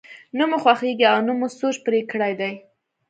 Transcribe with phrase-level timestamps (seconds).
[0.37, 2.53] نه مو خوښېږي او نه مو سوچ پرې کړی دی.